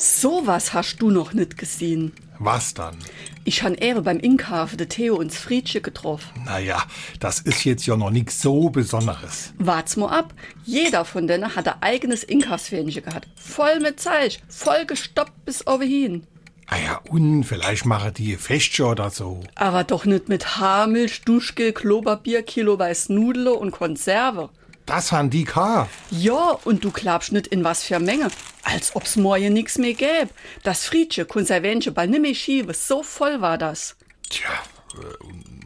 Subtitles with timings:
[0.00, 2.12] Sowas hast du noch nicht gesehen.
[2.38, 2.96] Was dann?
[3.44, 6.42] Ich han Ehre beim Inkhafen de Theo und Friedche getroffen.
[6.46, 6.82] Naja,
[7.18, 9.52] das ist jetzt ja noch nichts so Besonderes.
[9.58, 10.32] Wart's mal ab.
[10.64, 13.28] Jeder von denen hat ein eigenes Inkhausfähnchen gehabt.
[13.36, 16.26] Voll mit Zeich, voll gestoppt bis oben hin.
[16.66, 19.40] Ah ja, und vielleicht machen die Festchen oder so.
[19.54, 24.48] Aber doch nicht mit Haarmilch, Duschgel, Klopapier, Kilo weiß Nudele und Konserve.
[24.90, 25.88] Das han die K.
[26.10, 28.26] Ja, und du glaubst nicht in was für Menge.
[28.64, 30.30] Als ob's morgen nix mehr gäb.
[30.64, 33.94] Das Friedche Konserventche bei nimmer schiebe, so voll war das.
[34.30, 34.48] Tja,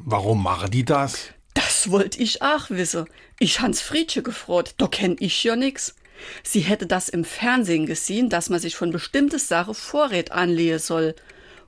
[0.05, 1.31] warum machen die das?
[1.55, 3.07] Das wollt ich auch wissen.
[3.39, 5.95] Ich hans Friedche gefroht, da kenn ich ja nix.
[6.43, 11.15] Sie hätte das im Fernsehen gesehen, dass man sich von bestimmte Sache Vorrät anlehen soll.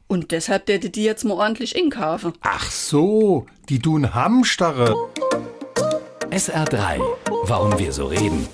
[0.08, 2.34] Und deshalb täte die jetzt mal ordentlich inkaufen.
[2.42, 4.94] Ach so, die tun Hamstere.
[6.36, 7.00] SR3.
[7.44, 8.46] Warum wir so reden.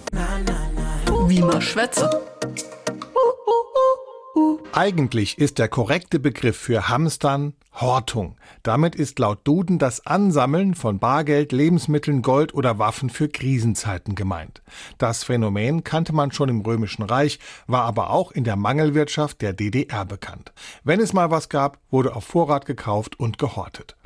[1.26, 2.22] Wie man schwätze.
[4.72, 8.36] Eigentlich ist der korrekte Begriff für Hamstern Hortung.
[8.62, 14.62] Damit ist laut Duden das Ansammeln von Bargeld, Lebensmitteln, Gold oder Waffen für Krisenzeiten gemeint.
[14.98, 19.54] Das Phänomen kannte man schon im Römischen Reich, war aber auch in der Mangelwirtschaft der
[19.54, 20.52] DDR bekannt.
[20.84, 23.96] Wenn es mal was gab, wurde auf Vorrat gekauft und gehortet.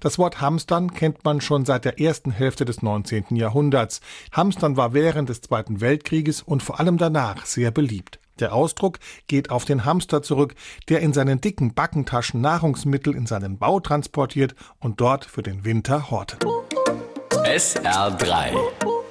[0.00, 3.36] Das Wort Hamstern kennt man schon seit der ersten Hälfte des 19.
[3.36, 4.00] Jahrhunderts.
[4.32, 8.18] Hamstern war während des Zweiten Weltkrieges und vor allem danach sehr beliebt.
[8.38, 10.54] Der Ausdruck geht auf den Hamster zurück,
[10.88, 16.10] der in seinen dicken Backentaschen Nahrungsmittel in seinen Bau transportiert und dort für den Winter
[16.10, 16.44] hortet.
[17.30, 19.05] SR3.